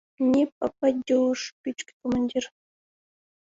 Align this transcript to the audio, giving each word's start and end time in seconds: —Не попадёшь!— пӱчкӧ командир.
—Не 0.31 0.43
попадёшь!— 0.57 1.45
пӱчкӧ 1.61 1.91
командир. 2.01 2.43